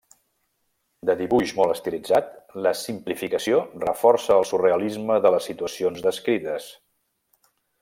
De 1.09 1.15
dibuix 1.19 1.51
molt 1.59 1.73
estilitzat, 1.73 2.31
la 2.67 2.71
simplificació 2.79 3.61
reforça 3.85 4.33
el 4.39 4.49
surrealisme 4.53 5.19
de 5.27 5.35
les 5.37 5.53
situacions 5.53 6.03
descrites. 6.11 6.73